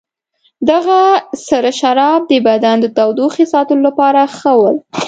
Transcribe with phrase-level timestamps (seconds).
[0.69, 0.99] دغه
[1.47, 4.75] سره شراب د بدن د تودوخې ساتلو لپاره ښه ول.